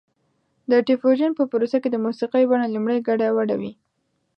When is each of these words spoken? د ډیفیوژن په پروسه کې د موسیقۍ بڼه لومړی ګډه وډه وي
د 0.71 0.71
ډیفیوژن 0.87 1.31
په 1.39 1.43
پروسه 1.51 1.77
کې 1.81 1.89
د 1.91 1.97
موسیقۍ 2.05 2.43
بڼه 2.51 2.67
لومړی 2.75 2.99
ګډه 3.07 3.27
وډه 3.37 3.55
وي 3.61 3.71